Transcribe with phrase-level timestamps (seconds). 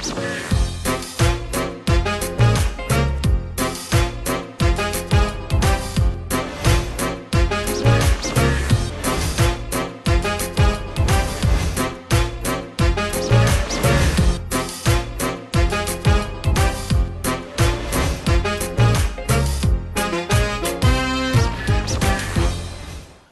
[0.00, 0.37] Thank you.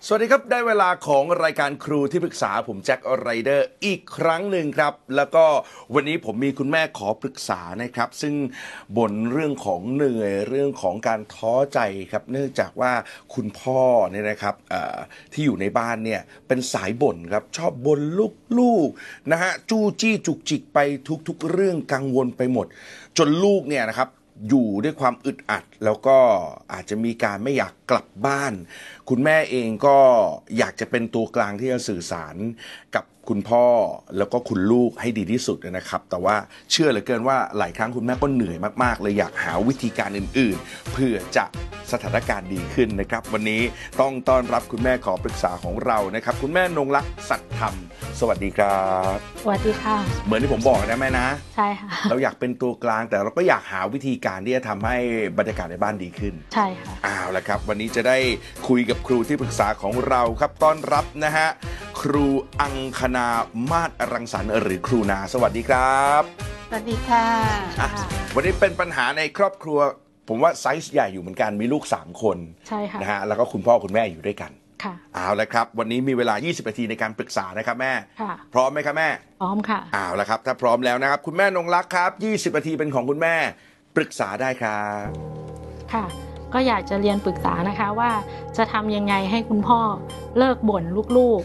[0.08, 5.44] สวัสดีครับ ได้เวลาของรายการครูที่ปรึกษาผมแจ็คไรเดอร์อีกครั้งหนึ่งครับ แล้วก็
[5.94, 8.34] วันนี้ผมมีคุณแม่ขอปรึกษานะครับ ซึ่ง
[8.96, 11.78] บ่นเรื่องของเหนื่อยเรื่องของการท้อใจ
[12.12, 12.92] ครับ เนื่องจากว่า
[13.34, 13.80] คุณพ่อ
[14.10, 14.54] เนี่ยนะครับ
[15.32, 18.00] ที่อยู่ในบ้านเนี่ยเป็นสายบ่นครับ ชอบบ่น
[18.58, 20.78] ลูกๆนะฮะจู้จี้จุกจิกไป
[21.28, 22.66] ทุกๆ เรื่องกังวลไปหมด
[23.18, 24.10] จนลูกเนี่ยนะครับ
[24.48, 26.18] อยู่ด้วยความอึดอัด แล้วก็
[26.72, 28.52] อาจจะมีการไม่อยากกลับบ้าน
[29.08, 29.98] คุณแม่เองก็
[30.58, 32.36] อยากจะเป็นตัวกลางที่จะสื่อสาร
[32.94, 33.66] กับ คุณพ่อ
[34.18, 36.36] แล้วก็คุณลูกให้ดีที่สุดนะครับ แต่ว่า
[36.70, 41.44] เชื่อเหลือเกินว่าหลายครั้งคุณแม่ก็เหนื่อยมากๆ เลยอยากหาวิธีการอื่นๆ เพื่อจะ
[41.92, 43.62] สถานการณ์ดีขึ้นนะครับ วันนี้
[44.00, 47.74] ต้องต้อนรับคุณแม่ขอปรึกษาของเรานะครับ คุณแม่นงรักสัตย์ธรรม
[48.20, 48.80] สวัสดีครั
[49.14, 54.98] บสวัสดีค่ะ เหมือนที่ผมบอกนะแม่นะ ใช่ค่ะ เราอยากเป็นตัวกลางแต่เราก็อยากหาวิธีการที่จะทำให้
[55.38, 58.18] บรรยากาศในบ้านดีขึ้นใช่ค่ะอ้าวละครับ วันนี้จะได้
[58.68, 61.48] คุยกับครูที่ปรึกษาของเราครับต้อนรับนะฮะ
[62.00, 62.26] ครู
[62.60, 63.26] อังคณา
[63.70, 66.22] มาศรังสรรค์หรือครูนา สวัสดีครับ
[66.68, 67.26] สวัสดีค่ะ
[67.80, 67.88] อะ
[68.34, 69.78] วันนี้เป็นปัญหาในครอบครัว
[70.28, 72.38] ผมว่าไซส์ใหญ่อยู่เหมือนกันมีลูก 3 คน
[72.68, 74.50] ใช่ค่ะ นะฮะแล้วก็คุณพ่อคุณแม่อยู่ด้วยกัน
[74.84, 79.08] ค่ะ เอาละครับ วันนี้มีเวลา 20 นาทีในการปรึกษานะครับแม่ ค่ะ พร้อมไหมครับแม่
[79.40, 82.10] พร้อมค่ะ เอาละครับ ถ้าพร้อมแล้วนะครับ คุณแม่นงรักครับ
[82.52, 83.34] 20 นาทีเป็นของคุณแม่
[83.96, 85.06] ปรึกษาได้ครับ
[85.92, 86.04] ค่ะ
[86.58, 88.10] ก็อยากจะเรียนปรึกษานะคะว่า
[88.56, 89.80] จะทำยังไงให้คุณพ่อ
[90.38, 91.38] เลิกบ่นลูก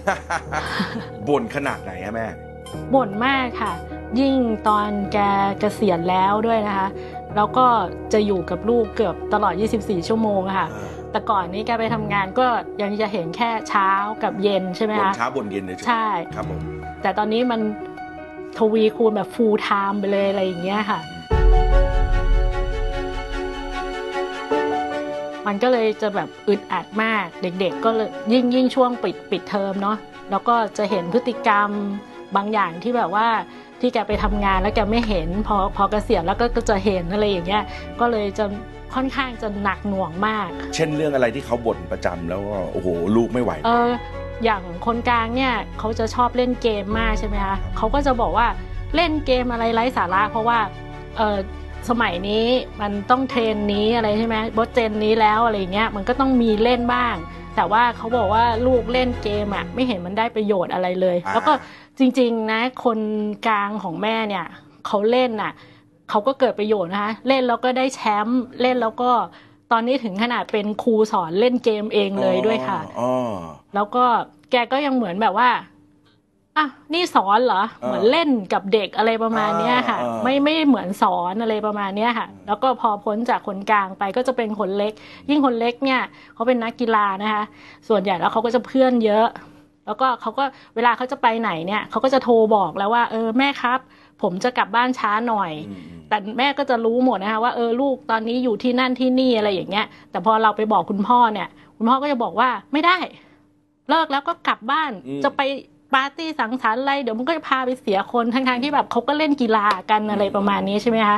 [1.29, 3.73] บ่นขนาดไหนฮะแม่ๆบ่นมากค่ะ
[4.19, 4.35] ยิ่ง
[4.67, 5.17] ตอนแก
[5.59, 6.87] เกษียณแล้วด้วยนะคะ
[7.35, 7.67] แล้วก็
[8.13, 10.67] จะอยู่กับลูกเกือบตลอด 24 ชั่วโมงอะค่ะ
[11.11, 12.47] แต่ก่อนนี้แกไปทำงานก็
[12.81, 13.89] ยังจะเห็นแค่เช้า
[14.23, 16.05] กับเย็นใช่ไหมบ่นคะเช้าบ่นเย็นเลยใช่
[16.35, 16.61] ครับผม
[17.01, 17.59] แต่ตอนนี้มัน
[18.57, 20.99] ทวีคูณแบบ full time ไปเลยอะไรอย่างเงี้ยค่ะ
[25.47, 29.97] มันก็เลยจะแบบอึดอัดมากเด็กๆ ก็เลยยิ่งยิ่งช่วงปิดปิดเทอมเนาะ
[30.31, 31.69] แล้วก็จะเห็นพฤติกรรม
[32.35, 33.27] บางอย่างที่แบบว่า
[33.81, 37.63] ที่แกไปทำงานแล้วแกไม่เห็นพอพอเกษียณแล้วก็ก็จะเห็นอะไรอย่างเงี้ย
[37.99, 38.45] ก็เลยจะ
[38.95, 43.89] ค่อนข้างจะหนักหน่วงมาก เช่นเรื่องอะไรที่เขาบ่นประจำแล้วก็โอ้โหลูกไม่ไหวเออ
[44.43, 48.47] อย่างคนกลางเนี่ยเขาจะชอบเล่นเกมมากใช่ไหมคะเขาก็จะบอกว่า
[48.95, 50.59] เล่นเกมอะไรไร้สาระเพราะว่า
[51.17, 51.37] เออ
[51.89, 52.45] สมัยนี้
[52.81, 57.15] มันต้องเทรนนี้อะไรใช่ไหมบอสเจนนี้แล้วอะไรเงี้ยมันก็ต้องมีเล่นบ้าง
[57.55, 61.53] แต่ว่าเขาบอกว่าลูกเล่นเกมอะไม่เห็นมันได้ประโยชน์อะไรเลยอ่าแล้วก็
[61.99, 62.99] จริง ๆ นะ คน
[63.47, 64.45] กลางของแม่เนี่ย
[64.87, 65.51] เขาเล่นน่ะ
[66.09, 69.11] เขาก็เกิดประโยชน์นะคะเล่นแล้วก็ได้แชมป์เล่นแล้วก็
[69.71, 73.11] ตอนนี้ถึงขนาดเป็นครูสอนเล่นเกมเองเลยด้วยค่ะอ๋อ
[73.75, 74.05] แล้วก็
[74.51, 75.49] แกก็ยังเหมือนแบบว่า
[76.57, 84.93] อะนี่สอนเหรอเออเหมือนเล่นกับเด็กอะไรประมาณเนี้ยค่ะเออเออไม่ไม่เหมือนสอนอะไรประมาณเนี้ยค่ะ แล้วก็พอพ้นจากคนกลางไปก็จะเป็นคนเล็ก
[85.29, 86.01] ยิ่งคนเล็กเนี่ย
[86.33, 87.43] เขาเป็นนักกีฬานะคะ
[87.87, 89.27] ส่วนใหญ่แล้วเขาก็จะเพื่อนเยอะ
[89.85, 90.43] แล้วก็เขาก็
[90.75, 93.79] เวลาเขาจะไปไหนเนี่ยเขาก็จะโทรบอกแล้วว่า เออแม่ครับ
[94.21, 101.47] ผมจะกลับบ้านช้าหน่อยอืมอืมแต่แม่ก็จะรู้หมดนะคะว่าเออลูกตอนนี้อยู่ที่นั่นที่นี่อะไรอย่างเงี้ย แต่พอเราไปบอกคุณพ่อเนี่ย
[101.77, 102.97] คุณพ่อก็จะบอกว่าไม่ได้
[103.89, 105.41] เลิกแล้วก็กลับบ้านอืมจะไป
[105.93, 111.17] ปาร์ตี้สังสรรค์อะไรเดี๋ยวมันก็จะพาไปเสียคนทั้งๆที่แบบเขาก็เล่นกีฬากันอะไรประมาณนี้ใช่ไหมคะ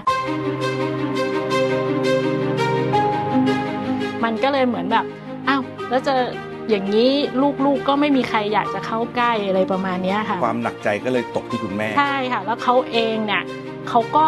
[4.24, 5.06] มันก็เลยเหมือนแบบ
[5.48, 6.14] อ้าวแล้วจะ
[6.70, 7.10] อย่างนี้
[7.66, 13.44] ลูกๆก็ไม่มีใครอยากจะเข้าใกล้อะไรประมาณเนี้ยค่ะ ความหนักใจก็เลยตกที่คุณแม่ ใช่ค่ะ แล้วเขาเองเนี่ย
[13.90, 14.26] เขาก็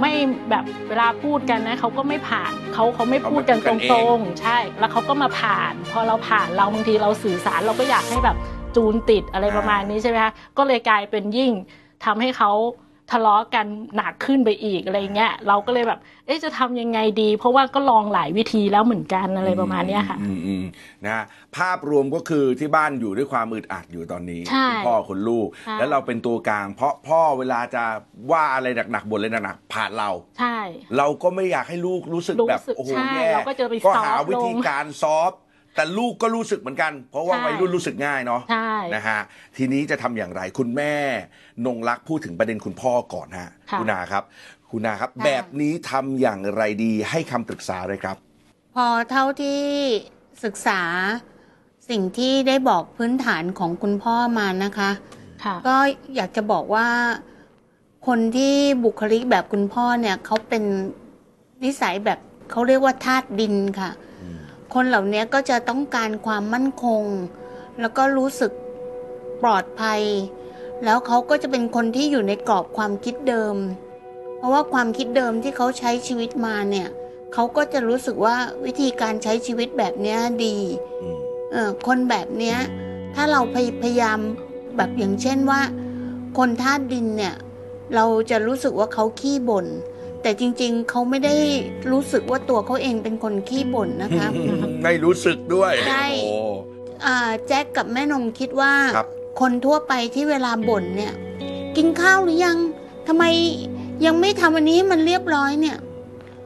[0.00, 0.12] ไม่
[0.50, 8.36] แบบเวลาพูดกันนะเขาก็ไม่ผ่านเขาเขาไม่พูดกันเขาตไม่พูดกันเอรงงๆ ใช่ แล้วเขาก็มาผ่าน พอเราผ่านเราบางทีเราสื่อสารเราก็อยากให้แบบ
[8.76, 11.52] จูนติดอะไรประมาณนี้ใช่ไหมคะก็เลยกลายเป็นยิ่ง
[12.04, 12.52] ทำให้เขา
[13.12, 13.66] ทะเลาะกัน
[13.96, 20.64] หนักขึ้นไปอีกอะไรเงี้ยเราก็เลยแบบ เอ๊ะจะทำยังไงดี เพราะว่าก็ลองหลายวิธีแล้วเหมือนกันอะไรประมาณเนี้ยค่ะอืมอืม
[21.04, 21.24] นะฮะ
[21.56, 27.84] ภาพรวมก็คือที่บ้านอยู่ด้วยความอึดอัดอยู่ตอนนี้ใช่คุณพ่อคุณลูกใช่แล้วเราเป็นตัวกลาง เพราะพ่อเวลาจะ
[28.30, 30.58] ว่าอะไรหนักๆบ่นอะไรหนักๆผ่านเรา ใช่
[30.96, 35.40] เราก็ไม่อยากให้ลูกรู้สึกรู้แบบสึกโอ้โหใช่แย่เราก็จะไปก็ซอฟต์หาวิธีลงการซอฟต์
[35.76, 39.20] แต่ลูกก็รู้สึกเหมือนกัน เพราะว่าใช่วัยรุ่นรู้สึกง่ายเนาะใช่ นะฮะ
[39.56, 40.94] ทีนี้จะทำอย่างไรคุณแม่
[41.66, 44.24] นงรักพูดถึงประเด็นคุณพ่อก่อนฮะค่ะคุณนาครับ
[44.70, 48.16] คุณนาครับ ค่ะ แบบนี้ทำอย่างไรดีให้คำปรึกษาเลยครับ
[48.74, 49.60] พอเท่าที่
[50.44, 50.82] ศึกษา
[51.90, 54.90] สิ่งที่ได้บอกพื้นฐานของคุณพ่อมานะคะ
[55.44, 55.76] ค่ะ ก็
[56.14, 56.88] อยากจะบอกว่า
[58.06, 60.62] คนที่บุคลิกแบบคุณพ่อเนี่ยเขาเป็น
[61.64, 62.18] นิสัยแบบ
[62.50, 63.90] เขาเรียกว่าธาตุดินค่ะ
[64.74, 67.04] คนเหล่านี้ก็จะต้องการความมั่นคง
[67.80, 68.52] แล้วก็รู้สึก
[69.42, 70.02] ปลอดภัย
[70.84, 73.56] แล้วเขาก็จะเป็นคนที่อยู่ในกรอบความคิดเดิม
[74.36, 76.88] เพราะว่าความคิดเดิมที่เขาใช้ชีวิตมาเนี่ย
[77.32, 80.56] เขาก็จะรู้สึกว่าวิธีการใช้ชีวิตแบบเนี้ยดี
[81.02, 81.16] อืม
[81.52, 82.58] เออคนแบบเนี้ย
[83.14, 84.18] ถ้าเราพยพยายาม
[84.76, 85.60] แบบอย่างเช่นว่า
[86.38, 87.34] คนธาตุดินเนี่ย
[87.94, 89.66] เราจะรู้สึกว่าเขาขี้บ่น
[90.22, 91.34] แต่จริงๆ เขาไม่ได้
[91.92, 94.28] รู้สึกว่าตัวเขาเองเป็นคนขี้บ่นนะคะ
[94.84, 96.38] ไม่รู้สึกด้วยใช่โอ้
[97.06, 97.16] อ่า
[97.46, 99.08] แจ็คกับแม่นมคิดว่าครับ
[99.40, 101.12] คนทั่วไปที่เวลาบ่นเนี่ย
[101.76, 102.58] กินข้าวหรือยัง
[103.06, 103.24] ทำไม
[104.06, 105.76] ยังไม่ทำอันนี้ให้มันเรียบร้อยเนี่ย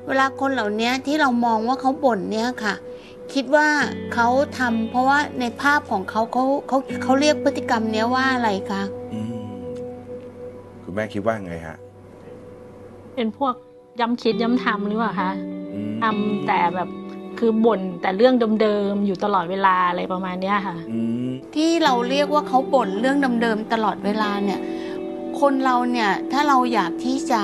[0.06, 2.75] เวลาคนเหล่านี้ที่เรามองว่าเขาบ่นเนี่ยค่ะ
[3.34, 3.69] คิดว่า
[4.14, 4.28] เขา
[4.58, 8.82] ทำเพราะว่าในภาพของเขาเขาเขาเขาเรียกพฤติกรรมเนี้ยว่าอะไรคะ
[9.12, 9.32] อืม
[10.82, 11.76] คุณแม่คิดว่าไงฮะ
[13.20, 13.55] เป็นพวก
[14.00, 15.31] ย้ำคิดย้ำทำหรือเปล่าคะ
[15.75, 16.88] อืมทำแต่แบบ
[17.38, 24.61] คือบ่นแต่เรื่องเดิมๆอยู่ตลอดเวลาอะไรประมาณเนี้ยค่ะอืมที่เราเรียกว่าเขาบ่นเรื่องเดิมๆตลอดเวลาเนี่ย
[25.40, 27.43] คนเราเนี่ยถ้าเราอยากที่จะ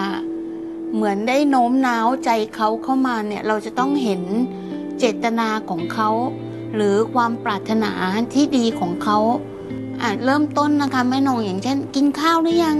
[0.95, 4.23] เหมือนได้โน้มน้าวใจเขาเข้ามาเนี่ย เราจะต้องเห็น
[4.99, 6.11] เจตนาของเขา
[6.75, 7.93] หรือความปรารถนา
[8.35, 9.19] ที่ดีของเขา
[10.03, 12.77] อะเริ่มต้นนะคะแม่นงอย่างเช่น กินข้าวหรือยัง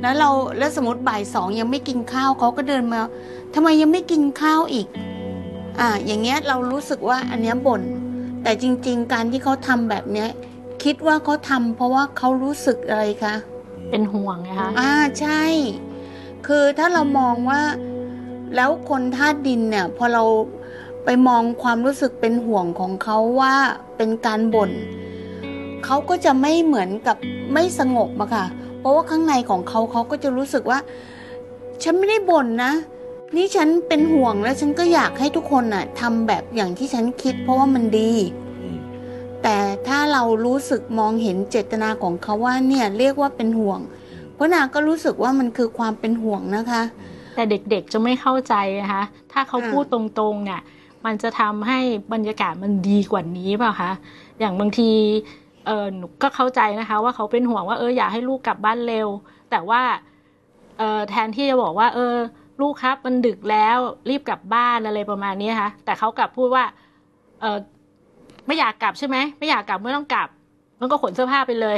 [0.00, 3.00] แล้วเราแล้วสมมติบ่ายสองยังไม่กินข้าวเขาก็เดินมา
[3.54, 4.86] ทำไมยังไม่กินข้าวอีก
[5.80, 7.82] อ่า อย่างเงี้ยเรารู้สึกว่าอันเนี้ยบ่น
[8.42, 10.28] แต่จริง ๆ การที่เขาทำแบบเนี้ย
[10.84, 13.34] คิดว่าเขาทำเพราะว่าเขารู้สึกอะไรคะ
[13.90, 15.42] เป็นห่วงนะคะอ่าใช่
[16.46, 17.62] คือถ้าเรามองว่า
[18.54, 20.24] แล้วคนธาตุดินเนี่ย พอเรา
[21.04, 23.54] ไปมองความรู้สึกเป็นห่วงของเขาว่า
[23.96, 24.70] เป็นการบ่น
[25.84, 27.16] เขาก็จะไม่เหมือนกับ
[27.52, 30.78] ไม่สงบอะค่ะเพ ราะว่าข้างในของเขาเขาก็จะรู้สึกว่า
[31.82, 32.72] ฉันไม่ได้บ่นนะ
[33.36, 38.12] นี่ฉันเป็นห่วงแล้วฉันก็อยากให้ทุกคนน่ะทำแบบอย่างที่ฉันคิด เพราะว่ามันดี
[39.42, 39.56] แต่
[39.86, 43.80] ถ้าเรารู้สึกมองเห็นเจตนาของเขาว่าเนี่ยเรียกว่าเป็นห่วง
[44.34, 46.82] เพราะนางก็รู้สึกว่ามันคือความเป็นห่วงนะคะ
[47.34, 49.02] แต่เด็กๆจะไม่เข้าใจนะคะ
[49.32, 50.60] ถ้าเขาอ่าพูดตรงๆเนี่ย
[51.04, 51.78] มันจะทำให้
[52.12, 53.90] บรรยากาศมันดีกว่านี้เปล่าคะ
[54.40, 54.90] อย่างบางที
[55.66, 59.08] เออหนูก็เข้าใจนะคะ ว่าเขาเป็นห่วงว่าเอออยากให้ลูกกลับบ้านเร็ว
[59.50, 59.82] แต่ว่า
[60.78, 62.14] เออแทนที่จะบอกว่า เออ
[62.60, 63.78] ลูกครับมันดึกแล้ว
[64.10, 66.64] รีบกลับบ้านอะไรประมาณนี้นะคะแต่เขากลับพูดว่า
[67.40, 67.58] เออ
[68.46, 70.28] ไม่อยากกลับใช่ไหมไม่อยากกลับไม่ต้องกลับ
[70.80, 71.76] มันก็ขนเสื้อผ้าไปเลย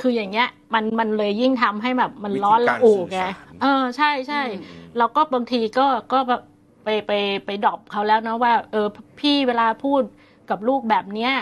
[0.00, 3.20] คืออย่างเงี้ย มันมันเลยยิ่งทำให้แบบมันร้อนละอุไง
[3.62, 4.42] เออใช่ใช่
[4.98, 6.42] เราก็บางทีก็ก็แบบ
[6.84, 7.12] ไปไป
[7.46, 8.86] ไปดรอปเขาแล้วนะว่า เออ
[9.20, 10.02] พี่เวลาพูด
[10.50, 11.32] กับลูกแบบเนี้ย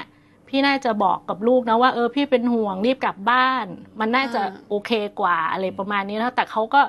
[0.57, 3.67] พี่น่าจะบอกกับลูกนะว่าเออพี่เป็นห่วงรีบกลับบ้าน
[4.01, 4.91] มันน่าจะอ่าโอเค
[5.21, 6.83] กว่าอะไรประมาณนี้นะแต่เขาก็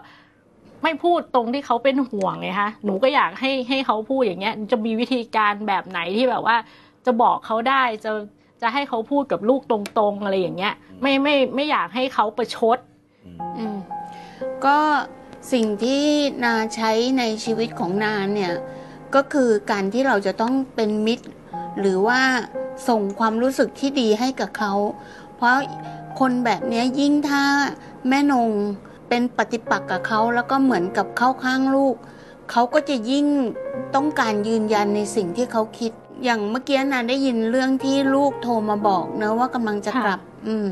[0.83, 6.57] ไม่พูดตรงที่เขาเป็นห่วงไงคะหนูก็อยากให้ให้เขาพูดอย่างเงี้ย จะมีวิธีการแบบไหนที่แบบว่า
[7.05, 8.11] จะบอกเขาได้จะ
[8.61, 12.77] จะให้เขาพูดกับลูกตรงๆอะไรอย่างเงี้ย ไม่ไม่ไม่อยากให้เขาประชด
[13.25, 13.77] อืมอืม
[14.65, 14.77] ก็
[15.53, 16.03] สิ่งที่
[16.43, 18.53] นาใช้ในชีวิตของนาเนี่ย
[19.15, 21.27] ก็คือการที่เราจะต้องเป็นมิตร
[21.79, 22.21] หรือว่า
[22.87, 24.73] ส่งความรู้สึกที่ดีให้กับเขา
[25.35, 25.55] เพราะ
[26.19, 27.43] คนแบบเนี้ยยิ่งถ้า
[28.07, 28.49] แม่นง
[29.09, 31.95] เป็นปฏิปักษ์กับเขาแล้วก็เหมือนกับเข้าข้างลูก
[32.51, 33.27] เขาก็จะยิ่ง
[33.95, 35.91] ต้องการยืนยันในสิ่งที่เขาคิด
[36.23, 40.69] อย่างเมื่อกี้นาได้ยินเรื่องที่ลูกโทรมาบอกเนอะว่ากำลังจะกลับ อืม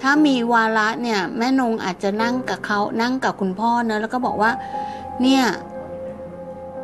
[0.00, 4.50] ถ้ามีวาระเนี่ย แม่นงอาจจะนั่งกับเขานั่งกับคุณพ่อเนอะแล้วก็บอกว่า
[5.22, 5.44] เนี่ย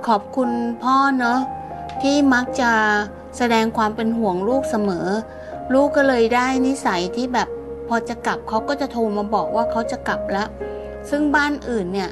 [0.07, 0.51] ขอบคุณ
[0.83, 1.39] พ่อเนอะ
[2.03, 2.73] ที่มักจะ
[3.37, 5.09] แสดงความเป็นห่วงลูกเสมอ
[5.75, 7.49] ลูกก็เลยได้นิสัยที่แบบ
[7.89, 10.49] พอจะกลับเขาก็จะโทรมาบอกว่าเขาจะกลับแล้ว
[11.11, 12.11] ซึ่งบ้านอื่นเนี่ย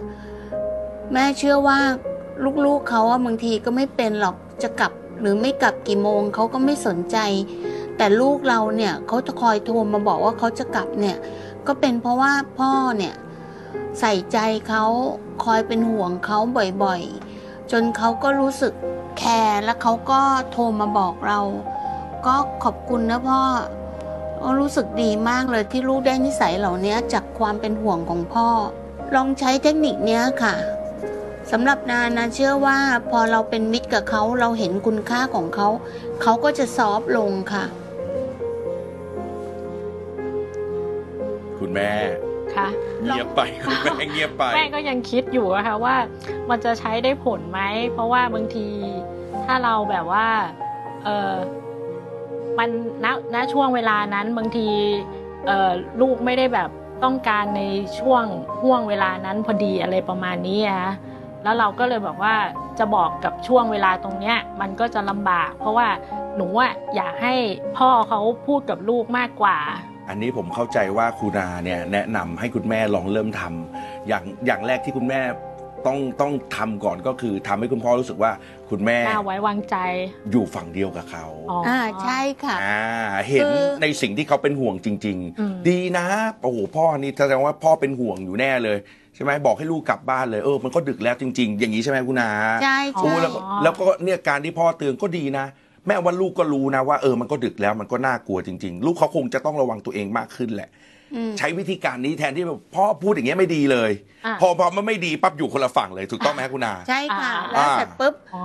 [1.12, 1.78] แม่เชื่อว่า
[2.66, 7.16] ลูกๆเขาอะบางทีก็ไม่เป็นหรอกจะกลับ หรือไม่กลับกี่โมงเขาก็ไม่สนใจ
[7.96, 11.16] แต่ลูกเราเนี่ยเขาจะคอยโทรมาบอกว่าเขาจะกลับเนี่ย
[11.66, 13.14] ก็เป็นเพราะว่าพ่อเนี่ย
[14.00, 14.84] ใส่ใจเขา
[15.44, 16.38] คอยเป็นห่วงเขา
[16.84, 18.72] บ่อยๆ จนเขาก็รู้สึก
[19.18, 20.20] แคร์แล้วเขาก็
[20.50, 21.40] โทรมาบอกเรา
[22.26, 22.34] ก็
[22.64, 23.40] ขอบคุณนะพ่อ
[24.60, 28.48] รู้สึกดีมากเลยที่ลูกได้นิสัยเหล่านี้จากความเป็นห่วงของพ่อ
[29.14, 30.54] ลองใช้เทคนิคนี้ค่ะ
[31.50, 32.78] สำหรับนานาเชื่อว่า
[33.10, 35.68] พอเราเป็นมิตรกับเขาเราเห็นคุณค่าของเขา
[36.22, 37.64] เขาก็จะซอฟลงค่ะ
[41.58, 41.90] คุณแม่
[42.58, 42.68] ค่ะ
[43.04, 45.96] เงียบไปคุณแม่เงียบไปแม่ก็ยังคิดอยู่อะค่ะว่า
[46.50, 47.60] มันจะใช้ได้ผลไหม
[47.92, 48.68] เพราะว่าบางที
[49.46, 50.26] ถ้าเราแบบว่า
[51.04, 51.32] เออ
[52.58, 52.68] มัน
[53.04, 54.68] ณณช่วงเวลานั้นบางที
[55.46, 56.70] เออลูกไม่ได้แบบ
[57.04, 57.62] ต้องการใน
[57.98, 58.24] ช่วง
[58.62, 60.92] ห่วงเวลานั้นพอดีอะไรประมาณนี้อะ
[61.42, 62.34] แล้วเราก็เลยบอกว่า
[62.78, 65.88] จะบอกกับช่วงเวลาตรงเนี้ยมันก็จะลำบาก เพราะว่า
[66.36, 67.34] หนูอะอยากให้
[67.78, 69.58] พ่อเขาพูดกับลูกมากกว่า
[70.08, 75.20] อันนี้ผมเข้าใจว่าคุณนาเนี่ยแนะนำให้คุณแม่ลองเริ่มทำอย่างอย่างแรกที่คุณแม่
[75.86, 78.32] ต้องต้องทำก่อนก็คือทำให้คุณพ่อรู้สึกว่า
[78.70, 79.76] คุณแม่น่าไว้วางใจ
[80.30, 82.82] อยู่ฝั่งเดียวกับเขาอ๋อออ่า ใช่ค่ะ อ่า
[83.28, 86.06] เห็นคือ ในสิ่งที่เขาเป็นห่วงจริง อืม ๆ ดีนะ
[86.42, 88.78] โอ้โหพ่อนี่แสดงว่าพ่อเป็นห่วงอยู่แน่เลย
[89.14, 92.30] ใช่ไหมบอกให้ลูกกลับบ้านเลยเออมันก็ดึกแล้วจริง ๆ อย่างนี้ใช่ไหมคุณนา
[92.62, 95.46] ใช่โอ้ใช่แล้วก็แล้วก็เนี่ยการที่พ่อเตือนก็ดีนะ
[95.88, 100.70] แม่ว่าลูกก็รู้นะว่าเออมันก็ดึกแล้วมันก็น่ากลัวจริง ๆ ลูกเขาคงจะต้องระวังตัวเองมากขึ้นแหละ
[101.14, 103.90] อืมใช้วิธีการนี้แทนที่แบบพ่อพูดอย่างเงี้ยไม่ดีเลย
[104.26, 108.44] อะ พอพอมันไม่ดีปั๊บอยู่คนละฝั่งเลยถูกต้องไหมคุณนาใช่ค่ะ อ่า แล้วเสร็จปุ๊บ อ๋อ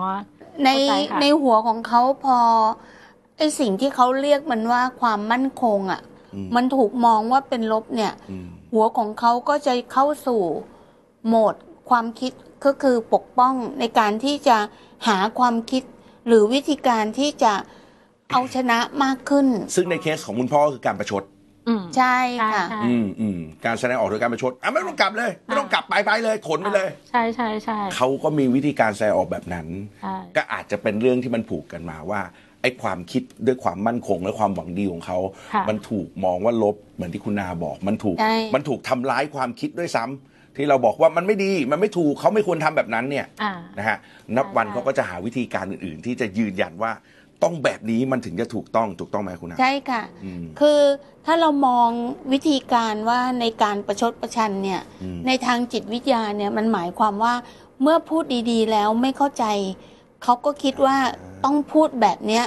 [0.63, 2.39] ในเข้าใจค่ะ ในหัวของเขาพอ
[3.38, 6.01] ไอสิ่งที่เขาเรียกมันว่าความมั่นคงอะ
[6.35, 10.41] อืมมันถูกมองว่าเป็นลบเนี่ย อืมหัวของเขาก็จะเข้าสู่
[11.27, 11.55] โหมด
[11.89, 12.31] ความคิด
[12.65, 14.57] ก็คือปกป้องในการที่จะ
[15.07, 15.83] หาความคิด
[16.27, 17.53] หรือวิธีการที่จะ
[18.32, 21.24] เอาชนะมากขึ้น ซึ่งในเคสของคุณพ่อคือการประชด
[21.68, 29.68] อืมใช่ใช่ค่ะ ใช่ อืมอืมการแสดงออกโดยการประชดอะไม่ต้องกลับเลย ไม่ต้องกลับไปไปเลย ขนไปเลย ใช่ใช่ใช่เขาก็มีวิธีการแสดงออกแบบนั้น
[30.01, 32.22] ใช่ ก็อาจจะเป็นเรื่องที่มันผูกกันมาว่า
[32.62, 35.20] ไอ้ความคิดด้วยความมั่นคงและความหวังดีของเขา
[35.53, 43.98] ค่ะมันถูกมองว่าลบเหมือนที่คุณนาบอก มันถูก ใช่ มันถูกทำร้ายความคิดด้วยซ้ำ ที่เราบอกว่ามันไม่ดีมันไม่ถูกเขาไม่ควรทำแบบนั้นเนี่ยอ่า นะฮะ
[44.36, 46.91] นับวันใช่เขาก็จะหาวิธีการอื่น ๆ ที่จะยืนยันว่า
[47.43, 50.79] ต้องแบบนี้มันถึงจะถูกต้องถูกต้องไหมคุณนาใช่ค่ะ อืม คือ
[51.25, 51.89] ถ้าเรามอง
[52.33, 57.33] วิธีการว่าในการประชดประชันเนี่ย อืม ในทางจิตวิทยาเนี่ยมันหมายความว่า
[57.81, 59.45] เมื่อพูดดีๆแล้วไม่เข้าใจ
[60.24, 60.98] เขาก็คิดว่า
[61.45, 62.45] ต้องพูดแบบเนี้ย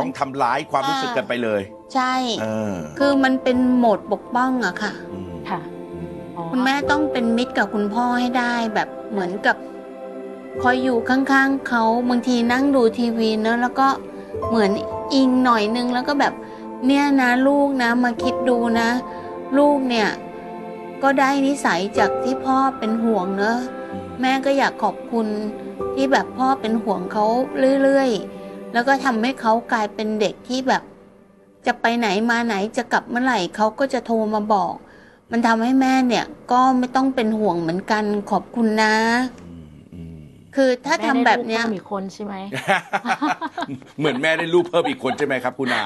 [0.00, 1.60] ต้องทำร้ายความรู้สึกกันไปเลย
[1.94, 5.79] ใช่ เออคือมันเป็นโหมดปกป้องอะค่ะ อืม ค่ะอืมอ๋อ
[6.48, 9.56] คุณแม่ต้องเป็นมิตรกับคุณพ่อให้ได้แบบเหมือนกับ
[10.62, 13.88] คอยอยู่ข้างๆเขาบางทีนั่งดูทีวีเนอะแล้วก็
[14.48, 14.70] เหมือน
[15.14, 16.32] อิงหน่อยนึงแล้วก็แบบ
[16.86, 18.88] เนี่ยนะลูกนะมาคิดดูนะ
[19.58, 20.08] ลูกเนี่ย
[21.02, 23.58] ก็ได้นิสัยจากที่พ่อเป็นห่วงเนอะ
[24.20, 25.26] แม่ก็อยากขอบคุณ
[25.94, 27.24] ที่แบบพ่อเป็นห่วงเขา
[27.82, 30.82] เรื่อยๆ แล้วก็ทำให้เขากลายเป็นเด็กที่แบบ
[31.66, 34.74] จะไปไหนมาไหนจะกลับเมื่อไหร่เขาก็จะโทรมาบอก
[35.30, 38.94] มันทำให้แม่เนี่ยก็ไม่ต้องเป็นห่วงเหมือนกันขอบคุณนะ
[39.46, 40.16] อืมอืม
[40.54, 42.34] คือถ้าทำแบบเนี้ยม่ได้ลูกพิ่มอีกคนใช่ไหม
[43.98, 45.84] เหมือนแม่ได้ลูกเพิ่มอีกคนใช่ไหมครับ คุณอา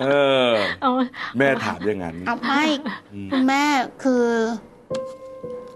[0.00, 0.06] เอ
[0.48, 0.50] อ
[0.82, 0.90] เอา
[1.38, 2.64] แม่ถามอย่างนั้นเอาไม่
[3.14, 3.64] อืมคุณแม่
[4.02, 4.24] คือ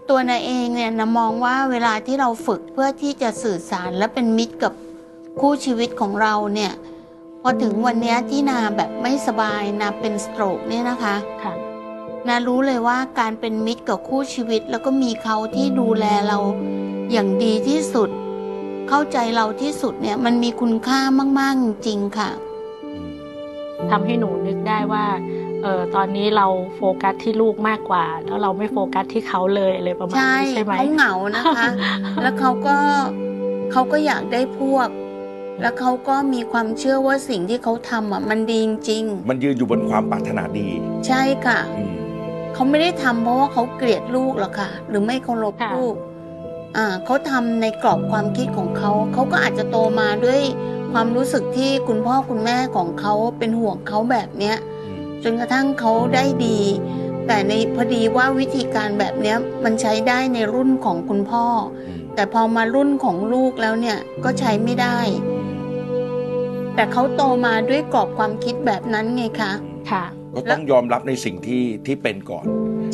[0.09, 4.73] ตัวนายเองเนี่ยนะมองว่าเวลาที่เราฝึกเพื่อที่จะสื่อสารและเป็นมิตรกับ
[5.39, 6.73] คู่ชีวิตของเราเนี่ย
[7.41, 11.53] พอถึงวันเนี้ยที่นาแบบไม่สบายนาเป็นสโตรกเนี่ยนะคะค่ะ
[12.27, 16.37] นารู้เลยว่าการเป็นมิตรกับคู่ชีวิต แล้วก็มีเขาที่ดูแลเรา
[17.11, 18.09] อย่างดีที่สุด
[18.89, 20.99] เข้าใจเราที่สุดเนี่ยมันมีคุณค่า
[21.39, 22.29] มาก ๆ จริงๆค่ะ
[23.91, 25.05] ทำให้หนูนึกได้ว่า
[25.61, 31.69] เออตอนนี้เราโฟกัสที่ลูกมากกว่า แล้วเราไม่โฟกัสที่เขาเลยอะไรประมาณใช่นี้ใช่ไหมเขาเหงานะคะ
[32.21, 32.77] แล้วเขาก็
[33.71, 34.89] เขาก็อยากได้พวก
[35.61, 42.02] แล้วเขาก็มีความเชื่อว่าสิ่งที่เขาทำอะมันดีจริง มันยืนอยู่บนความปรารถนาดีๆใช่ค่ะอืม
[42.53, 45.95] เขาไม่ได้ทำเพราะว่าเขาเกลียดลูกหรอกค่ะ หรือไม่เคารพค่ะลูก
[46.77, 50.41] อ่าเขาทำในกรอบความคิดของเขา เขาก็อาจจะโตมาด้วย
[50.91, 54.55] ความรู้สึกที่คุณพ่อคุณแม่ของเขาเป็นห่วงเขาแบบเนี้ย
[54.85, 56.59] อืมจนกระทั่งเขาได้ดี
[57.27, 61.45] แต่ในพอดีว่าวิธีการแบบเนี้ยมันใช้ได้ในรุ่นของคุณพ่อ
[61.87, 64.99] อืมแต่พอมารุ่นของลูกแล้วเนี่ยก็ใช้ไม่ได้
[66.75, 69.51] แต่เขาโตมาด้วยกรอบความคิดแบบนั้นไงคะ
[69.91, 70.05] ค่ะ
[70.35, 72.45] ก็ต้องยอมรับในสิ่งที่ที่เป็นก่อน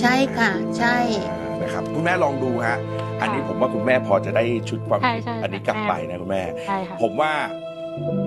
[0.01, 0.95] ใช่ค่ะ ใช่
[1.29, 2.77] อ่านะครับคุณแม่ลองดูฮะ
[3.21, 7.31] อันนี้ค่ะผมว่าคุณแม่พอจะได้ชุดความใช่คิดใช่อันนี้กลับไปนะคุณแม่ใช่ค่ะผมว่า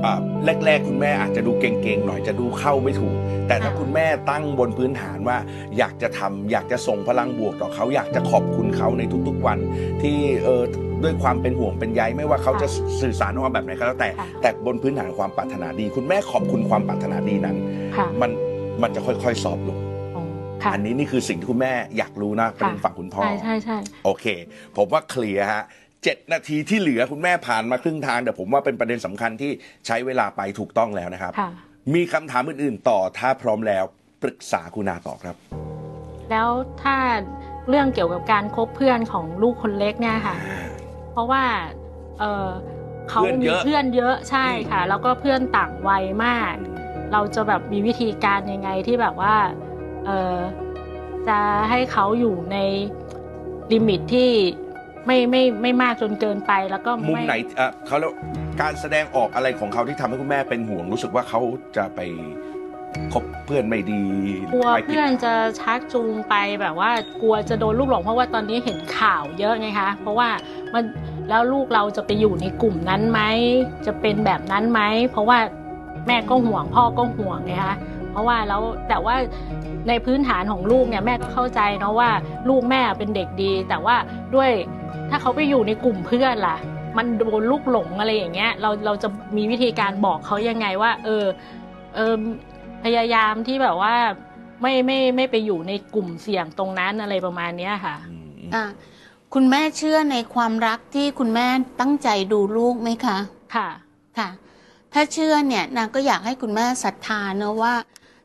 [0.04, 0.18] อ่า
[0.64, 3.16] แรกๆ คุณแม่อาจจะดูเก่งๆ หน่อยจะดูเข้าไม่ถูก
[3.48, 5.36] แต่ถ้าค่ะคุณแม่ตั้งบนพื้นฐานว่า
[5.78, 9.58] อยากจะทำอยากจะส่งพลังบวกต่อเขาอยากจะขอบคุณเขาในทุกๆวัน
[10.02, 10.62] ที่เออ
[11.02, 12.66] ด้วยความเป็นห่วงเป็นใยไม่ว่าเขาจะ
[13.00, 17.56] สื่อสารออกมาแบบไหนก็แล้วแต่ค่ะแต่บนพื้นฐานความปรารถนาดี คุณแม่ขอบคุณความปรารถนาดีนั้น
[17.96, 18.30] ค่ะมัน
[18.82, 19.78] มันจะค่อยๆซอฟต์ลง
[20.16, 20.22] อ๋อ
[20.62, 24.26] ค่ะอันนี้นี่คือสิ่งที่คุณแม่อยากรู้นะประเด็นฝั่งคุณพ่อใช่ใช่ใช่โอเค
[24.76, 25.64] ผมว่าเคลียร์ฮะ
[26.04, 29.50] เจ็ดนาทีที่เหลือคุณแม่ผ่านมาครึ่งทางแต่ผมว่าเป็นประเด็นสำคัญที่
[29.86, 31.50] ใช้เวลาไปถูกต้องแล้วนะครับค่ะ
[31.94, 33.84] มีคำถามอื่นๆต่อถ้าพร้อมแล้ว
[34.22, 35.36] ปรึกษาคุณนาต่อครับ
[36.30, 36.48] แล้ว
[36.82, 36.96] ถ้า
[37.68, 40.36] เรื่องเกี่ยวกับการคบเพื่อนของลูกคนเล็กเนี่ยค่ะ
[41.12, 41.44] เพราะว่า
[42.18, 42.48] เออ
[43.08, 46.54] เขาเพื่อนมีเยอะเพื่อนเยอะใช่ค่ะ แล้วก็เพื่อนต่างวัยมาก
[47.12, 49.34] เราจะแบบมีวิธีการยังไงที่แบบว่า
[50.06, 50.36] เออ
[51.28, 51.38] จะ
[51.70, 52.56] ให้เขาอยู่ใน
[53.72, 54.30] limit ที่
[55.06, 58.12] ไม่ไม่ไม่มากจนเกินไปแล้วก็มุมไม่ไหนเอ่อเขาเรียก
[58.60, 61.40] การแสดงออกอะไรของเขาที่ทำให้คุณแม่เป็นห่วงรู้สึกว่าเขา
[61.76, 62.00] จะไป
[63.12, 64.02] คบเพื่อนไม่ดี
[64.52, 66.90] กลัวไปผิด เพื่อนจะชักจูงไปแบบว่า
[67.22, 70.28] กลัวจะโดนลูกหลงเพราะว่าตอนนี้เห็นข่าวเยอะไงคะ เพราะว่า
[70.74, 70.84] มัน
[71.28, 73.20] แล้วลูกเราจะไปอยู่ในกลุ่มนั้นไหม
[73.86, 75.38] จะเป็นแบบนั้นไหมเพราะว่า
[76.06, 77.76] แม่ก็ห่วงพ่อก็ห่วงไงคะ
[78.10, 79.14] เพราะว่าแล้วแต่ว่า
[79.88, 82.10] ในพื้นฐานของลูกเนี่ยแม่ก็เข้าใจเนาะว่า
[82.48, 83.96] ลูกแม่เป็นเด็กดี แต่ว่า
[84.34, 84.50] ด้วย
[85.10, 86.56] ถ้าเขาไปอยู่ในกลุ่มเพื่อนล่ะ
[86.96, 91.24] มันโดนลูกหลงอะไรอย่างเงี้ยเราเราจะมีวิธีการบอกเขายังไงว่า เออ
[91.94, 92.14] เออ
[92.84, 93.94] พยายามที่แบบว่า
[94.62, 98.64] ไม่ไม่ไม่ไปอยู่ในกลุ่มเสี่ยงตรงนั้นอะไรประมาณเนี้ยค่ะอืมอืมอะ
[99.34, 101.46] คุณแม่เชื่อในความรักที่คุณแม่
[101.80, 103.18] ตั้งใจดูลูกไหมคะ
[103.54, 103.68] ค่ะ
[104.18, 104.28] ค่ะ
[104.92, 107.74] ถ้าเชื่อเนี่ยนางก็อยากให้คุณแม่ศรัทธาเนอะว่า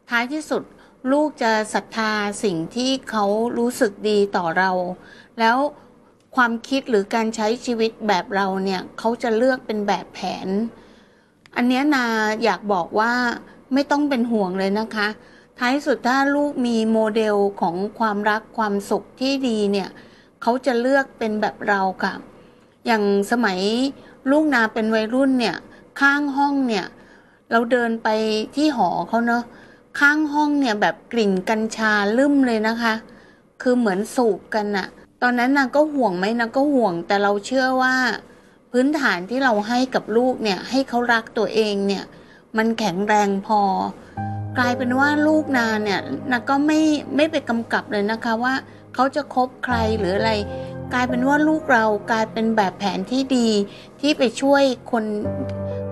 [0.09, 0.63] ท้ายที่สุด
[1.11, 2.11] ลูกจะศรัทธา
[2.43, 3.25] สิ่งที่เขา
[3.57, 4.71] รู้สึกดีต่อเรา
[5.39, 5.57] แล้ว
[6.35, 10.47] ความคิดหรือการใช้ชีวิตแบบเราเนี่ยเขาจะเลือกเป็นแบบแผน
[11.55, 12.05] อันเนี้ยนา
[12.43, 13.13] อยากบอกว่า
[13.73, 15.07] ไม่ต้องเป็นห่วงเลยนะคะ
[15.59, 19.89] ท้ายสุดถ้าลูกมีโมเดลของความรักความสุขที่ดีเนี่ย
[20.41, 22.13] เขาจะเลือกเป็นแบบเราค่ะ
[22.85, 23.59] อย่างสมัย
[24.31, 25.57] ลูกนาเป็นวัยรุ่นเนี่ย
[25.99, 26.85] ข้างห้องเนี่ย
[27.51, 28.09] เราเดินไป
[28.55, 29.43] ที่หอเขาเนอะ
[29.99, 32.93] ข้างห้องเนี่ยแบบกลิ่นกัญชาลืมเลยนะคะ
[33.61, 34.87] คือเหมือนสูบกันอะ
[35.21, 37.95] ตอนนั้นนางก็ห่วงไหมนางก็ห่วง แต่เราเชื่อว่า
[38.71, 42.03] พื้นฐานที่เราให้กับลูกเนี่ยให้เขารักตัวเองเนี่ย
[42.57, 43.61] มันแข็งแรงพอ
[44.57, 45.99] กลายเป็นว่าลูกนาเนี่ย
[46.31, 46.79] นาก็ไม่
[47.15, 48.53] ไม่ไปกำกับเลยนะคะว่า
[48.93, 50.31] เขาจะคบใครหรืออะไร
[50.93, 53.49] กลายเป็นว่าลูกเรากลายเป็นแบบแผนที่ดี
[54.01, 55.03] ที่ไปช่วยคน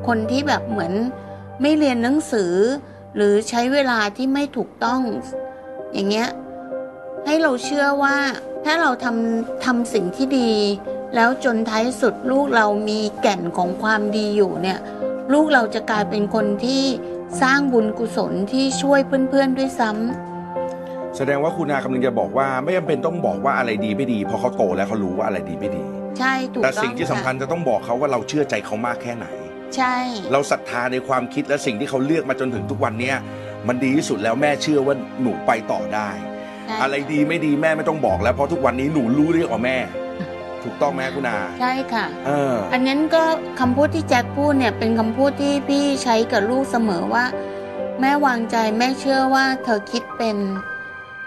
[0.07, 0.93] คนที่แบบเหมือน
[1.62, 2.53] ไม่เรียนหนังสือ
[3.15, 5.01] หรือใช้เวลาที่ไม่ถูกต้อง
[5.93, 6.29] อย่างเงี้ย
[7.25, 8.15] ให้เราเชื่อว่า
[8.65, 10.51] ถ้าเราทำทำสิ่งที่ดี
[11.15, 14.79] แล้วจนท้ายสุดลูกเรามีแก่นของความดีอยู่เนี่ย
[15.33, 16.83] ลูกเราจะกลายเป็นคนที่
[17.41, 25.83] สร้างบุญกุศลที่ช่วยเพื่อนๆด้วยซ้ำแสดงว่าคุณอากำลังจะบอกว่าไม่จำเป็นต้องบอกว่าอะไรดีไม่ดีเพราะเขาโตแล้วเขารู้ว่าอะไรดีไม่ดี
[26.20, 29.25] ใช่ถูกแต่ต้องสิ่งที่สำคัญะจะต้องบอกเขาว่าเราเชื่อใจเขามากแค่ไหน
[29.77, 29.98] ใช่
[30.31, 33.16] เราศรัทธาในความคิดและสิ่งที่เขาเลือกมาจนถึงทุกวันเนี้ย
[33.68, 36.09] มันดีที่สุดแล้วแม่เชื่อว่าหนูไปต่อได้
[36.68, 39.77] ใช่ อะไรดีไม่ดีแม่ไม่ต้องบอกแล้วเพราะทุกวันนี้หนูรู้เรื่องของแม่
[40.64, 43.24] ถูกต้องไหมคุณอาใช่ค่ะ เอออันนั้นก็
[43.59, 47.25] คำพูดที่แจ็คพูดเนี่ยเป็นคำพูดที่พี่ใช้กับลูกเสมอว่า
[48.01, 50.38] แม่วางใจแม่เชื่อว่าเธอคิดเป็น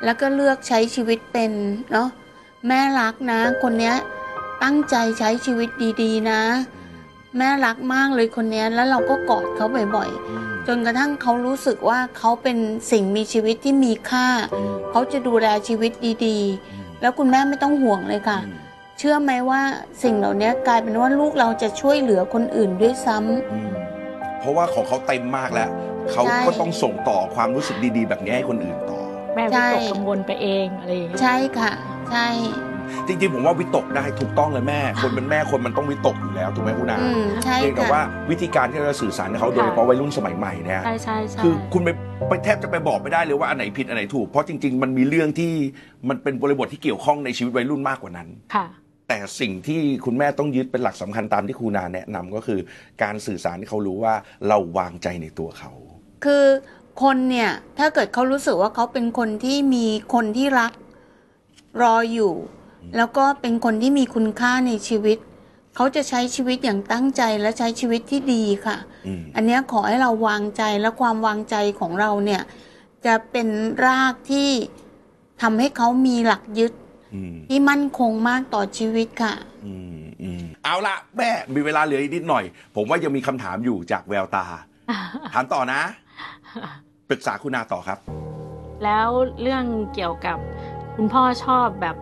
[0.04, 1.52] แล้วก็เลือกใช้ชีวิตเป็น
[1.92, 2.08] เนาะ
[2.68, 3.96] แม่รักนะ คนเนี้ย
[4.62, 5.68] ตั้งใจใช้ชีวิต
[6.02, 6.42] ดีๆนะ
[7.36, 12.58] แม่รักมากเลยคนเนี้ยแล้วเราก็กอดเขาบ่อยๆ จนกระทั่งเขารู้สึกว่าเขาเป็น
[12.92, 14.26] สิ่งมีชีวิตที่มีค่า
[14.90, 15.92] เขาจะดูแลชีวิต
[16.26, 18.38] ดีๆ แล้วคุณแม่ไม่ต้องห่วงเลยค่ะ
[18.98, 19.62] เชื่อไหมว่า
[20.02, 23.70] สิ่งเหล่านี้กลายเป็นว่าลูกเราจะช่วยเหลือคนอื่นด้วยซ้ำอืม
[24.38, 25.68] เพราะว่าของเขาเต็มมากแล้ว
[26.12, 29.00] เขาใช่ก็ต้องส่งต่อความรู้สึกดีๆ แบบนี้ให้คนอื่นต่อ
[29.34, 31.72] แม่ใช่วิตกกังวลไปเองอะไรอย่างเงี้ยใช่ค่ะ
[32.10, 32.26] ใช่
[33.06, 41.88] จริงๆ ผมว่าวิตกได้ถูกต้องเลยแม่ คนเป็นแม่คนมันต้องวิตกอยู่แล้วถูกไหมคุณอาอืมใช่เพียงแต่ค่ะ ว่าวิธีการที่เราจะสื่อสารกับเขาโดยเฉพาะวัยรุ่นสมัยใหม่เนี่ย ใช่ใช่ใช่ คือคุณไป
[42.28, 45.52] ไปแทบจะไปบอกไม่ได้เลยว่าอันไหนผิดอันไหนถูก เพราะจริง ๆ มันมีเรื่องที่
[46.08, 48.66] มันเป็นบริบทที่เกี่ยวข้องในชีวิตวัยรุ่นมากกว่านั้น ค่ะ
[49.08, 52.60] แต่สิ่งที่คุณแม่ต้องยึดเป็นหลักสำคัญตามที่ครูนาแนะนำก็คือ
[53.02, 54.14] การสื่อสารให้เขารู้ว่า
[54.48, 55.72] เราวางใจในตัวเขา
[56.24, 56.44] คือ
[57.02, 60.72] คนเนี่ยถ้าเกิดเขารู้สึกว่าเขาเป็นคนที่มีคนที่รัก
[61.82, 62.32] รออยู่
[62.96, 65.18] แล้วก็เป็นคนที่มีคุณค่าในชีวิต
[65.74, 72.42] เขาจะใช้ชีวิตอย่างตั้งใจและใช้ชีวิตที่ดีค่ะอืมอันเนี้ยขอให้เราวางใจและความวางใจของเราเนี่ย
[73.06, 73.48] จะเป็น
[73.84, 74.48] รากที่
[75.42, 76.72] ทำให้เขามีหลักยึด
[77.14, 79.34] อืมที่มั่นคงมากต่อชีวิตค่ะ
[79.66, 82.44] อืมอืมเอาละแม่มีเวลาเหลืออีกนิดหน่อย
[82.76, 84.44] ผมว่ายังมีคำถามอยู่จากแววตา
[85.34, 85.80] ถามต่อนะ
[87.08, 87.98] ปรึกษาคุณนาต่อครับ
[88.84, 89.08] แล้ว
[89.42, 89.64] เรื่อง
[89.94, 90.38] เกี่ยวกับ
[90.96, 91.96] คุณพ่อชอบแบบ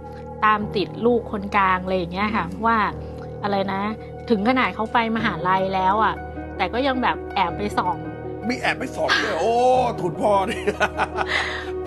[0.45, 2.77] ตามติดลูกคนกลางอะไรอย่างเงี้ยค่ะว่า
[3.43, 3.83] อะไรนะ
[4.31, 6.15] ถึงขนาดเขาไปมหาลัยแล้วอะ
[6.57, 7.97] แต่ก็ยังแบบแอบไปส่อง
[8.49, 9.53] มีแอบไปสอนด้วยโอ้
[10.01, 10.63] ทุนพ่อนี่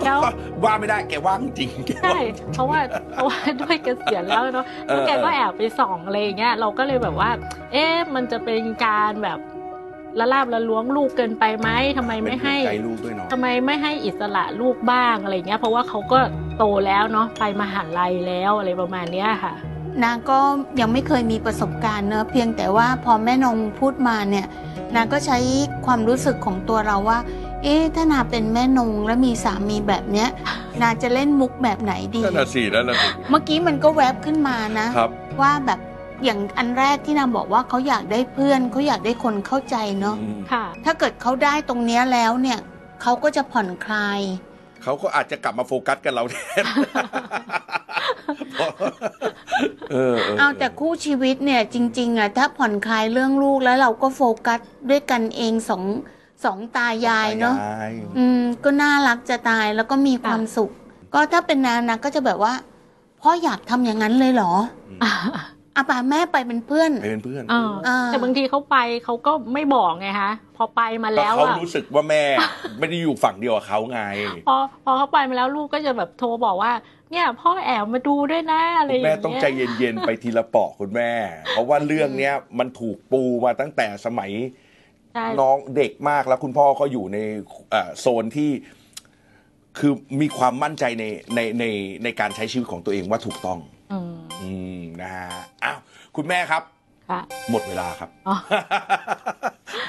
[0.04, 0.18] แล้ว
[0.64, 2.78] ว่าไม่ได้แกว่างจริงแกใช่ว่างเพราะว่า
[3.12, 7.30] เพราะว่าด้วยเกษียณแล้วเนาะเอแล้วอแกก็แอบไปส่องอะไรอย่างเงี้ยเราก็เลยแบบว่า
[7.72, 9.38] เอ๊ะมันจะเป็นการแบบ
[10.20, 16.20] ละลาบละล้วงลูกเกินไปไหมทำไมไม่ให้เป็นใจลูกด้วยเนาะทำไมไม่ให้อิสระลูกบ้างอะไรเงี้ย เพราะว่าเขาก็
[16.60, 19.52] โตแล้วเนาะไปมหาลัยแล้วอะไรประมาณเนี้ยค่ะ
[20.04, 20.38] นางก็
[20.80, 24.46] ยังไม่เคยมีประสบการณ์เนอะเพียงแต่ว่าพอแม่นงพูดมาเนี่ย
[24.94, 25.38] นางก็ใช้
[25.86, 27.18] ความรู้สึกของตัวเราว่า
[27.62, 30.28] เอ๊ะถ้านาเป็นแม่นงแล้วมีสามีแบบเนี้ย
[30.82, 35.80] นาจะเล่นมุกแบบไหนดีนั่นน่ะสินั่นน่ะสิเมื่อกี้มันก็แวบขึ้นมานะ ครับว่าแบบ
[36.24, 42.58] อย่างอันแรกที่นาบอกว่าเขาอยากได้เพื่อนเขาอยากได้คนเข้าใจเนาะอืม ค่ะ ถ้าเกิดเขาได้ตรงเนี้ยแล้วเนี่ย
[43.02, 44.20] เขาก็จะผ่อนคลาย
[44.82, 46.64] เขาก็อาจจะกลับมาโฟกัสกันเราแทน
[49.92, 55.84] เออเอาแต่คู่ชีวิตเนี่ยจริง ๆอะถ้าผ่อนคลายเรื่องลูกแล้วเราก็โฟกัสด้วยกันเองสอง
[56.44, 60.70] สองตายายเนาะตายอืม ก็น่ารักจะตายแล้วก็มีความสุข
[61.14, 62.54] ก็ถ้าเป็นนานะก็จะแบบว่า
[63.20, 64.52] พ่ออยากทำอย่างนั้นเลยเหรอ
[65.80, 72.22] อาป่าแม่ไปเป็นเพื่อนไปเป็นเพื่อนเอออ่าแต่บางทีเขาไปเขาก็ไม่บอกไงคะพอไปมาก็แล้วเขาอะรู้สึกว่าแม่
[72.78, 74.00] ไม่ได้อยู่ฝั่งเดียวกับเขาไง
[74.48, 76.72] พอพอเขาไปมาแล้วลูกก็จะแบบโทรบอกว่า
[77.10, 81.10] เนี่ยพ่อแอบมาดูด้วยนะอะไรอคุณย่างแม่เงี้ยต้องใจเย็นๆไปทีละเปาะคุณแม่
[81.50, 84.30] เพราะว่าเรื่องเนี้ยมันถูกปูมาตั้งแต่สมัย
[85.14, 87.18] ใช่น้องเด็กมากแล้วคุณพ่อก็อยู่ใน
[87.70, 88.50] เอ่อโซนที่
[89.78, 91.64] คือมีความมั่นใจในในใน
[92.04, 93.58] ในการใช้ชีวิตของตัวเองว่าถูกต้อง
[93.92, 95.26] อืมอืมนะฮะ
[95.64, 95.78] อ้าว
[96.16, 96.62] คุณแม่ครับ
[97.10, 98.36] ค่ะหมดเวลาครับอ๋อ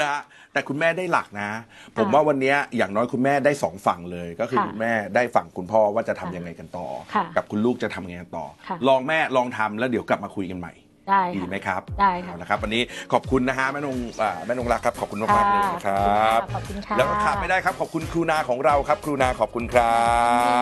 [0.01, 0.21] นะฮะ
[0.53, 1.49] แต่คุณแม่ได้หลักนะ
[1.97, 10.73] ผมค่ะว่าวันเนี้ยอย่างน้อยคุณแม่ได้สองฝั่งเลย ก็คือค่ะคุณแม่ได้ฝั่งคุณพ่อว่าจะทำยังไงกันต่อค่ะกับคุณลูกจะทำยังไงกันต่อค่ะลองแม่ลองทำแล้วเดี๋ยวกลับมาคุยกันใหม่
[11.09, 12.83] ได้ดีค่ะไหมครับได้ค่ะเอาละครับ วันนี้
[13.13, 20.05] ขอบคุณนะฮะแม่นงอ่าแม่นงรักครับ ขอบคุณมากๆเลยนะครับขอบคุณค่ะแล้วก็ขาดไม่ได้ครับ ขอบคุณครูนาของเราครับ ครูนาขอบคุณครั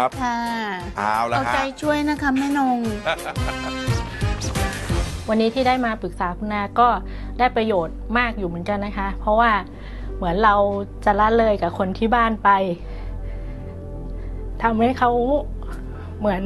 [0.06, 0.39] บค่ะ
[0.97, 2.80] เอาละเอาฮะใจช่วยนะคะแม่นง
[5.30, 6.88] วันนี้ที่ได้มาปรึกษาคุณนาก็
[7.39, 9.52] ได้ประโยชน์มากอยู่เหมือนกันนะคะ เพราะว่า
[10.17, 10.56] เหมือนเรา
[11.06, 12.49] จะละเลยกับคนที่บ้านไป
[14.63, 15.12] ทำให้เขา
[16.19, 16.43] เหมือน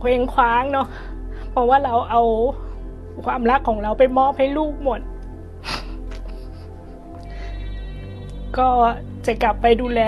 [0.00, 0.88] เคว้งคว้างเนาะ
[1.54, 2.22] เพราะว่าเราเอา
[3.24, 5.00] ความรักของเราไปมอบให้ลูกหมด
[8.58, 8.68] ก็
[9.26, 10.00] จะกลับไปดูแล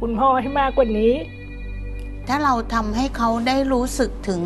[0.00, 1.14] คุณพ่อให้มากกว่านี้
[2.28, 4.42] ถ้าเราทำให้เขาได้รู้สึกถึง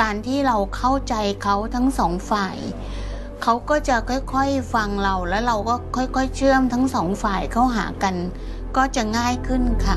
[0.00, 2.56] การที่เราเข้าใจเขาทั้งสองฝ่าย
[3.42, 3.96] เขาก็จะ
[4.32, 8.14] ค่อยๆฟังเราแล้วเราก็ค่อยๆเชื่อมทั้งสองฝ่ายเข้าหากัน
[8.76, 9.96] ก็จะง่ายขึ้นค่ะ